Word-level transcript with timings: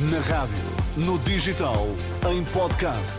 Na 0.00 0.20
rádio, 0.20 0.56
no 0.96 1.18
digital, 1.18 1.88
em 2.30 2.44
podcast. 2.52 3.16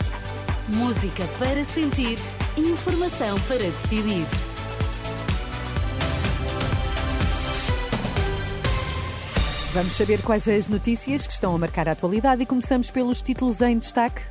Música 0.66 1.28
para 1.38 1.62
sentir, 1.62 2.16
informação 2.56 3.38
para 3.40 3.58
decidir. 3.58 4.24
Vamos 9.74 9.92
saber 9.92 10.22
quais 10.22 10.48
as 10.48 10.68
notícias 10.68 11.26
que 11.26 11.34
estão 11.34 11.54
a 11.54 11.58
marcar 11.58 11.86
a 11.86 11.92
atualidade 11.92 12.44
e 12.44 12.46
começamos 12.46 12.90
pelos 12.90 13.20
títulos 13.20 13.60
em 13.60 13.78
destaque. 13.78 14.22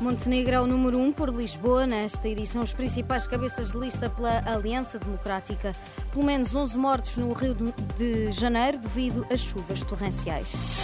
Montenegro 0.00 0.54
é 0.54 0.60
o 0.60 0.68
número 0.68 0.98
1 0.98 1.04
um 1.04 1.12
por 1.12 1.30
Lisboa. 1.30 1.84
Nesta 1.84 2.28
edição, 2.28 2.62
os 2.62 2.72
principais 2.72 3.26
cabeças 3.26 3.72
de 3.72 3.78
lista 3.78 4.08
pela 4.08 4.38
Aliança 4.48 5.00
Democrática. 5.00 5.74
Pelo 6.12 6.24
menos 6.24 6.54
11 6.54 6.78
mortos 6.78 7.18
no 7.18 7.32
Rio 7.32 7.56
de 7.96 8.30
Janeiro 8.30 8.78
devido 8.78 9.26
às 9.32 9.40
chuvas 9.40 9.82
torrenciais. 9.82 10.78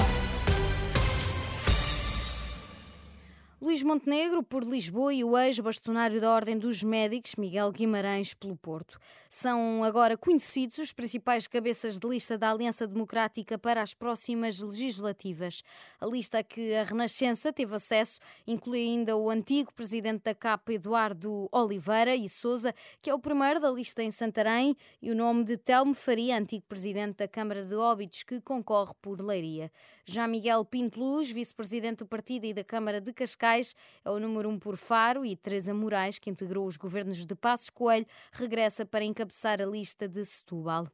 Luís 3.74 3.82
Montenegro 3.82 4.40
por 4.40 4.62
Lisboa 4.62 5.12
e 5.12 5.24
o 5.24 5.36
ex-bastonário 5.36 6.20
da 6.20 6.32
Ordem 6.32 6.56
dos 6.56 6.84
Médicos, 6.84 7.34
Miguel 7.34 7.72
Guimarães, 7.72 8.32
pelo 8.32 8.56
Porto. 8.56 9.00
São 9.28 9.82
agora 9.82 10.16
conhecidos 10.16 10.78
os 10.78 10.92
principais 10.92 11.48
cabeças 11.48 11.98
de 11.98 12.06
lista 12.06 12.38
da 12.38 12.52
Aliança 12.52 12.86
Democrática 12.86 13.58
para 13.58 13.82
as 13.82 13.92
próximas 13.92 14.60
legislativas. 14.60 15.64
A 16.00 16.06
lista 16.06 16.40
que 16.44 16.72
a 16.72 16.84
Renascença 16.84 17.52
teve 17.52 17.74
acesso 17.74 18.20
inclui 18.46 18.78
ainda 18.78 19.16
o 19.16 19.28
antigo 19.28 19.74
presidente 19.74 20.22
da 20.22 20.36
CAP, 20.36 20.74
Eduardo 20.74 21.48
Oliveira 21.50 22.14
e 22.14 22.28
Souza, 22.28 22.72
que 23.02 23.10
é 23.10 23.14
o 23.14 23.18
primeiro 23.18 23.58
da 23.58 23.72
lista 23.72 24.04
em 24.04 24.10
Santarém, 24.12 24.76
e 25.02 25.10
o 25.10 25.16
nome 25.16 25.42
de 25.42 25.56
Telmo 25.56 25.94
Faria, 25.94 26.38
antigo 26.38 26.64
presidente 26.68 27.16
da 27.16 27.26
Câmara 27.26 27.64
de 27.64 27.74
Óbidos, 27.74 28.22
que 28.22 28.40
concorre 28.40 28.92
por 29.02 29.20
Leiria. 29.20 29.68
Já 30.06 30.28
Miguel 30.28 30.64
Pinto 30.66 31.00
Luz, 31.00 31.30
vice-presidente 31.30 32.00
do 32.00 32.06
partido 32.06 32.44
e 32.44 32.52
da 32.52 32.62
Câmara 32.62 33.00
de 33.00 33.10
Cascais, 33.10 33.63
Moraes 33.64 33.74
é 34.04 34.10
o 34.10 34.20
número 34.20 34.48
um 34.50 34.58
por 34.58 34.76
Faro 34.76 35.24
e 35.24 35.34
Teresa 35.34 35.72
Moraes, 35.72 36.18
que 36.18 36.28
integrou 36.28 36.66
os 36.66 36.76
governos 36.76 37.24
de 37.24 37.34
Passos 37.34 37.70
Coelho, 37.70 38.06
regressa 38.32 38.84
para 38.84 39.04
encabeçar 39.04 39.62
a 39.62 39.66
lista 39.66 40.06
de 40.06 40.24
Setúbal. 40.24 40.86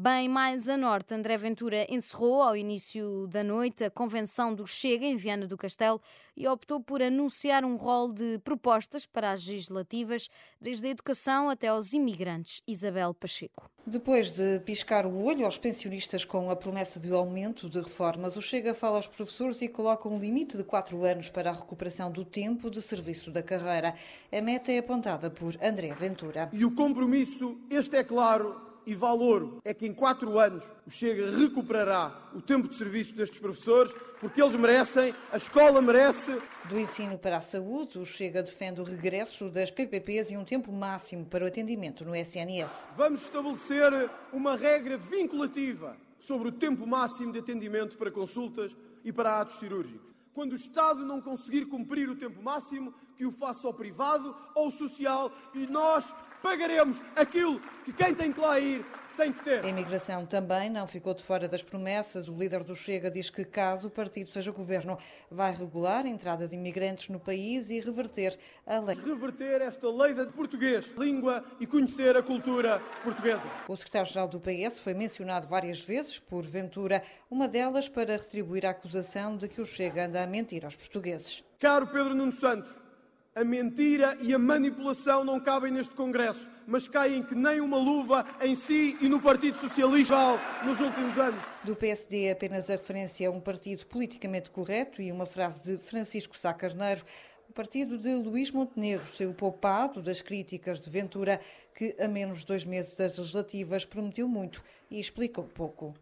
Bem 0.00 0.28
mais 0.28 0.68
a 0.68 0.76
norte, 0.76 1.12
André 1.12 1.36
Ventura 1.36 1.84
encerrou 1.90 2.40
ao 2.40 2.56
início 2.56 3.26
da 3.26 3.42
noite 3.42 3.82
a 3.82 3.90
convenção 3.90 4.54
do 4.54 4.64
Chega 4.64 5.04
em 5.04 5.16
Viana 5.16 5.44
do 5.44 5.56
Castelo 5.56 6.00
e 6.36 6.46
optou 6.46 6.80
por 6.80 7.02
anunciar 7.02 7.64
um 7.64 7.74
rol 7.74 8.12
de 8.12 8.38
propostas 8.44 9.04
para 9.04 9.32
as 9.32 9.44
legislativas, 9.44 10.28
desde 10.60 10.86
a 10.86 10.90
educação 10.90 11.50
até 11.50 11.66
aos 11.66 11.94
imigrantes. 11.94 12.62
Isabel 12.64 13.12
Pacheco. 13.12 13.68
Depois 13.84 14.30
de 14.30 14.60
piscar 14.60 15.04
o 15.04 15.20
olho 15.24 15.44
aos 15.44 15.58
pensionistas 15.58 16.24
com 16.24 16.48
a 16.48 16.54
promessa 16.54 17.00
de 17.00 17.10
aumento 17.10 17.68
de 17.68 17.80
reformas, 17.80 18.36
o 18.36 18.40
Chega 18.40 18.74
fala 18.74 18.98
aos 18.98 19.08
professores 19.08 19.60
e 19.62 19.68
coloca 19.68 20.08
um 20.08 20.20
limite 20.20 20.56
de 20.56 20.62
quatro 20.62 21.02
anos 21.02 21.28
para 21.28 21.50
a 21.50 21.54
recuperação 21.54 22.08
do 22.08 22.24
tempo 22.24 22.70
de 22.70 22.80
serviço 22.80 23.32
da 23.32 23.42
carreira. 23.42 23.96
A 24.30 24.40
meta 24.40 24.70
é 24.70 24.78
apontada 24.78 25.28
por 25.28 25.58
André 25.60 25.92
Ventura. 25.92 26.48
E 26.52 26.64
o 26.64 26.72
compromisso, 26.72 27.58
este 27.68 27.96
é 27.96 28.04
claro, 28.04 28.67
e 28.88 28.94
valor 28.94 29.58
é 29.66 29.74
que 29.74 29.86
em 29.86 29.92
quatro 29.92 30.38
anos 30.38 30.64
o 30.86 30.90
Chega 30.90 31.30
recuperará 31.30 32.10
o 32.34 32.40
tempo 32.40 32.66
de 32.66 32.74
serviço 32.74 33.14
destes 33.14 33.38
professores, 33.38 33.92
porque 34.18 34.40
eles 34.40 34.54
merecem, 34.54 35.14
a 35.30 35.36
escola 35.36 35.82
merece. 35.82 36.34
Do 36.70 36.78
ensino 36.78 37.18
para 37.18 37.36
a 37.36 37.40
saúde, 37.42 37.98
o 37.98 38.06
Chega 38.06 38.42
defende 38.42 38.80
o 38.80 38.84
regresso 38.84 39.50
das 39.50 39.70
PPPs 39.70 40.30
e 40.30 40.38
um 40.38 40.44
tempo 40.44 40.72
máximo 40.72 41.26
para 41.26 41.44
o 41.44 41.48
atendimento 41.48 42.02
no 42.02 42.16
SNS. 42.16 42.88
Vamos 42.96 43.20
estabelecer 43.24 44.08
uma 44.32 44.56
regra 44.56 44.96
vinculativa 44.96 45.94
sobre 46.18 46.48
o 46.48 46.52
tempo 46.52 46.86
máximo 46.86 47.30
de 47.30 47.40
atendimento 47.40 47.94
para 47.98 48.10
consultas 48.10 48.74
e 49.04 49.12
para 49.12 49.38
atos 49.38 49.58
cirúrgicos. 49.58 50.08
Quando 50.32 50.52
o 50.52 50.56
Estado 50.56 51.04
não 51.04 51.20
conseguir 51.20 51.66
cumprir 51.66 52.08
o 52.08 52.16
tempo 52.16 52.42
máximo, 52.42 52.94
que 53.18 53.26
o 53.26 53.32
faça 53.32 53.66
ao 53.66 53.74
privado 53.74 54.34
ou 54.54 54.70
social 54.70 55.32
e 55.52 55.66
nós 55.66 56.04
pagaremos 56.40 57.02
aquilo 57.16 57.60
que 57.84 57.92
quem 57.92 58.14
tem 58.14 58.32
que 58.32 58.38
lá 58.38 58.60
ir 58.60 58.86
tem 59.16 59.32
que 59.32 59.42
ter. 59.42 59.64
A 59.64 59.68
imigração 59.68 60.24
também 60.24 60.70
não 60.70 60.86
ficou 60.86 61.12
de 61.12 61.24
fora 61.24 61.48
das 61.48 61.60
promessas. 61.60 62.28
O 62.28 62.38
líder 62.38 62.62
do 62.62 62.76
Chega 62.76 63.10
diz 63.10 63.28
que, 63.28 63.44
caso 63.44 63.88
o 63.88 63.90
partido 63.90 64.30
seja 64.30 64.52
governo, 64.52 64.96
vai 65.28 65.52
regular 65.52 66.04
a 66.04 66.08
entrada 66.08 66.46
de 66.46 66.54
imigrantes 66.54 67.08
no 67.08 67.18
país 67.18 67.68
e 67.68 67.80
reverter 67.80 68.38
a 68.64 68.78
lei. 68.78 68.94
Reverter 68.94 69.62
esta 69.62 69.90
lei 69.90 70.14
de 70.14 70.26
português, 70.26 70.86
língua 70.96 71.44
e 71.58 71.66
conhecer 71.66 72.16
a 72.16 72.22
cultura 72.22 72.80
portuguesa. 73.02 73.42
O 73.66 73.76
secretário-geral 73.76 74.28
do 74.28 74.40
PS 74.40 74.78
foi 74.78 74.94
mencionado 74.94 75.48
várias 75.48 75.80
vezes 75.80 76.20
por 76.20 76.44
Ventura, 76.44 77.02
uma 77.28 77.48
delas 77.48 77.88
para 77.88 78.12
retribuir 78.12 78.64
a 78.64 78.70
acusação 78.70 79.36
de 79.36 79.48
que 79.48 79.60
o 79.60 79.66
Chega 79.66 80.06
anda 80.06 80.22
a 80.22 80.26
mentir 80.28 80.64
aos 80.64 80.76
portugueses. 80.76 81.42
Caro 81.58 81.88
Pedro 81.88 82.14
Nuno 82.14 82.38
Santos, 82.38 82.70
a 83.38 83.44
mentira 83.44 84.18
e 84.20 84.34
a 84.34 84.38
manipulação 84.38 85.24
não 85.24 85.38
cabem 85.38 85.70
neste 85.70 85.94
Congresso, 85.94 86.48
mas 86.66 86.88
caem 86.88 87.22
que 87.22 87.36
nem 87.36 87.60
uma 87.60 87.76
luva 87.76 88.24
em 88.40 88.56
si 88.56 88.96
e 89.00 89.08
no 89.08 89.20
Partido 89.20 89.56
Socialista 89.58 90.16
nos 90.64 90.80
últimos 90.80 91.16
anos. 91.16 91.40
Do 91.62 91.76
PSD, 91.76 92.32
apenas 92.32 92.68
a 92.68 92.72
referência 92.72 93.28
a 93.28 93.30
um 93.30 93.38
partido 93.38 93.86
politicamente 93.86 94.50
correto 94.50 95.00
e 95.00 95.12
uma 95.12 95.24
frase 95.24 95.62
de 95.62 95.78
Francisco 95.78 96.36
Sá 96.36 96.52
Carneiro. 96.52 97.04
O 97.48 97.52
partido 97.52 97.96
de 97.96 98.12
Luís 98.12 98.50
Montenegro 98.50 99.06
saiu 99.06 99.32
poupado 99.32 100.02
das 100.02 100.20
críticas 100.20 100.80
de 100.80 100.90
Ventura, 100.90 101.40
que 101.76 101.94
a 102.00 102.08
menos 102.08 102.40
de 102.40 102.46
dois 102.46 102.64
meses 102.64 102.96
das 102.96 103.16
legislativas 103.16 103.84
prometeu 103.84 104.26
muito 104.26 104.64
e 104.90 104.98
explicou 104.98 105.44
pouco. 105.44 105.94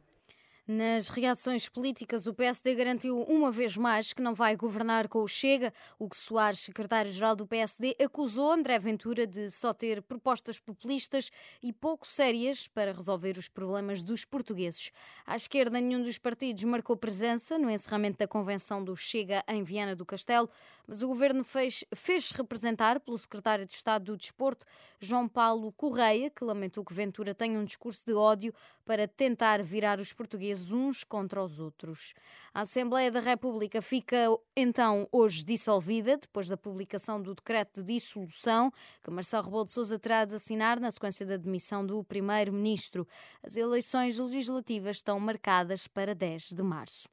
Nas 0.69 1.07
reações 1.11 1.69
políticas, 1.69 2.27
o 2.27 2.35
PSD 2.35 2.75
garantiu 2.75 3.23
uma 3.23 3.53
vez 3.53 3.77
mais 3.77 4.13
que 4.13 4.21
não 4.21 4.35
vai 4.35 4.57
governar 4.57 5.07
com 5.07 5.23
o 5.23 5.29
Chega. 5.29 5.73
O 5.97 6.09
que 6.09 6.17
Soares, 6.17 6.59
secretário-geral 6.59 7.37
do 7.37 7.47
PSD, 7.47 7.95
acusou 8.03 8.51
André 8.51 8.77
Ventura 8.77 9.29
de 9.29 9.49
só 9.49 9.73
ter 9.73 10.03
propostas 10.03 10.59
populistas 10.59 11.31
e 11.63 11.73
pouco 11.73 12.05
sérias 12.05 12.67
para 12.67 12.93
resolver 12.93 13.39
os 13.39 13.49
problemas 13.49 14.03
dos 14.03 14.25
portugueses. 14.25 14.91
À 15.25 15.37
esquerda, 15.37 15.81
nenhum 15.81 16.03
dos 16.03 16.19
partidos 16.19 16.65
marcou 16.65 16.97
presença 16.97 17.57
no 17.57 17.71
encerramento 17.71 18.19
da 18.19 18.27
convenção 18.27 18.83
do 18.83 18.97
Chega 18.97 19.45
em 19.47 19.63
Viana 19.63 19.95
do 19.95 20.05
Castelo, 20.05 20.51
mas 20.87 21.03
o 21.03 21.09
governo 21.09 21.43
fez, 21.43 21.85
fez 21.95 22.31
representar 22.31 23.01
pelo 23.01 23.19
secretário 23.19 23.67
de 23.67 23.73
Estado 23.73 24.05
do 24.05 24.17
Desporto, 24.17 24.65
João 25.01 25.29
Paulo 25.29 25.73
Correia, 25.73 26.31
que 26.31 26.45
lamentou 26.45 26.85
que 26.85 26.95
Ventura 26.95 27.35
tenha 27.35 27.59
um 27.59 27.65
discurso 27.65 28.05
de 28.07 28.15
ódio 28.15 28.55
para 28.85 29.09
tentar 29.09 29.63
virar 29.63 29.99
os 30.01 30.13
portugueses 30.13 30.71
uns 30.71 31.03
contra 31.03 31.43
os 31.43 31.59
outros. 31.59 32.15
A 32.55 32.61
Assembleia 32.61 33.11
da 33.11 33.21
República 33.21 33.83
fica 33.83 34.27
então 34.57 35.09
hoje 35.11 35.45
dissolvida, 35.45 36.17
depois 36.17 36.49
da 36.49 36.57
publicação 36.57 37.21
do 37.21 37.35
decreto 37.35 37.83
de 37.83 37.95
dissolução 37.95 38.73
que 39.03 39.11
Marcelo 39.11 39.45
Rebelo 39.45 39.67
de 39.67 39.73
Sousa 39.73 39.99
terá 39.99 40.25
de 40.25 40.35
assinar 40.35 40.79
na 40.79 40.91
sequência 40.91 41.27
da 41.27 41.37
demissão 41.37 41.85
do 41.85 42.03
primeiro-ministro. 42.05 43.07
As 43.43 43.57
eleições 43.57 44.19
legislativas 44.19 44.97
estão 44.97 45.19
marcadas 45.19 45.87
para 45.87 46.15
10 46.15 46.51
de 46.51 46.63
março. 46.63 47.09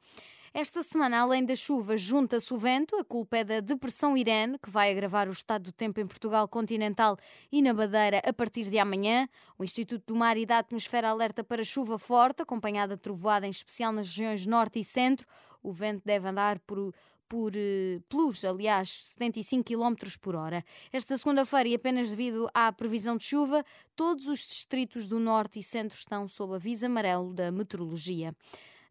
Esta 0.55 0.83
semana, 0.83 1.19
além 1.19 1.43
da 1.43 1.55
chuva, 1.55 1.97
junta-se 1.97 2.53
o 2.53 2.57
vento. 2.57 2.95
A 2.97 3.03
culpa 3.03 3.37
é 3.37 3.43
da 3.43 3.59
depressão 3.59 4.15
Irene, 4.15 4.59
que 4.59 4.69
vai 4.69 4.91
agravar 4.91 5.27
o 5.27 5.31
estado 5.31 5.63
do 5.63 5.71
tempo 5.71 5.99
em 5.99 6.05
Portugal 6.05 6.47
continental 6.47 7.17
e 7.51 7.59
na 7.59 7.73
Badeira 7.73 8.21
a 8.23 8.31
partir 8.31 8.69
de 8.69 8.77
amanhã. 8.77 9.27
O 9.57 9.63
Instituto 9.63 10.13
do 10.13 10.15
Mar 10.15 10.37
e 10.37 10.45
da 10.45 10.59
Atmosfera 10.59 11.09
alerta 11.09 11.43
para 11.43 11.63
chuva 11.63 11.97
forte, 11.97 12.43
acompanhada 12.43 12.95
de 12.95 13.01
trovoada, 13.01 13.47
em 13.47 13.49
especial 13.49 13.91
nas 13.91 14.07
regiões 14.09 14.45
norte 14.45 14.79
e 14.79 14.83
centro. 14.83 15.25
O 15.63 15.71
vento 15.71 16.03
deve 16.05 16.27
andar 16.27 16.59
por 16.59 16.93
por, 17.27 17.53
eh, 17.55 17.99
pelos, 18.07 18.45
aliás, 18.45 18.91
75 18.91 19.63
km 19.63 19.95
por 20.21 20.35
hora. 20.35 20.63
Esta 20.91 21.17
segunda-feira, 21.17 21.67
e 21.69 21.73
apenas 21.73 22.11
devido 22.11 22.47
à 22.53 22.71
previsão 22.71 23.17
de 23.17 23.23
chuva, 23.23 23.65
todos 23.95 24.27
os 24.27 24.45
distritos 24.45 25.07
do 25.07 25.19
norte 25.19 25.57
e 25.57 25.63
centro 25.63 25.97
estão 25.97 26.27
sob 26.27 26.53
aviso 26.53 26.85
amarelo 26.85 27.33
da 27.33 27.51
meteorologia. 27.51 28.35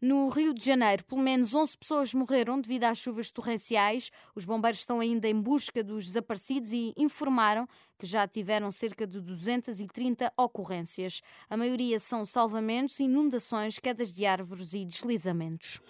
No 0.02 0.28
Rio 0.30 0.52
de 0.52 0.64
Janeiro, 0.64 1.04
pelo 1.04 1.20
menos 1.20 1.54
11 1.54 1.78
pessoas 1.78 2.12
morreram 2.12 2.60
devido 2.60 2.82
às 2.82 2.99
chuvas 2.99 3.31
torrenciais. 3.31 4.10
Os 4.34 4.44
bombeiros 4.44 4.81
estão 4.81 4.99
ainda 4.99 5.28
em 5.28 5.40
busca 5.40 5.81
dos 5.84 6.06
desaparecidos 6.06 6.72
e 6.72 6.93
informaram 6.96 7.69
que 7.96 8.04
já 8.04 8.26
tiveram 8.26 8.69
cerca 8.72 9.06
de 9.06 9.20
230 9.20 10.32
ocorrências. 10.37 11.22
A 11.49 11.56
maioria 11.56 12.00
são 12.00 12.26
salvamentos, 12.26 12.99
inundações, 12.99 13.78
quedas 13.78 14.12
de 14.12 14.26
árvores 14.26 14.75
e 14.75 14.84
deslizamentos. 14.84 15.81